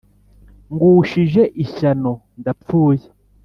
[0.73, 3.05] ngushije ishyano Ndapfuye